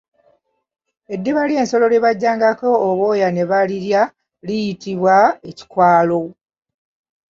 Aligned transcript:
Eddiba 1.13 1.41
ly’ensolo 1.49 1.85
lye 1.91 2.03
bajjangako 2.05 2.69
obwoya 2.89 3.27
ne 3.31 3.43
balirya 3.51 4.01
liyitibwa 4.47 5.15
Ekikwalo. 5.49 6.21